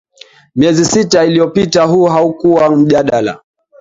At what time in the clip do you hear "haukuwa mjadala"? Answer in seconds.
2.05-3.41